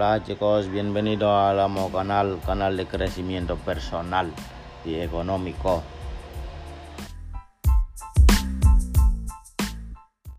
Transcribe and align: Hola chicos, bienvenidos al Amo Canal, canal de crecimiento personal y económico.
Hola 0.00 0.24
chicos, 0.24 0.70
bienvenidos 0.70 1.28
al 1.30 1.60
Amo 1.60 1.92
Canal, 1.92 2.38
canal 2.46 2.74
de 2.74 2.86
crecimiento 2.86 3.56
personal 3.56 4.32
y 4.82 4.94
económico. 4.94 5.82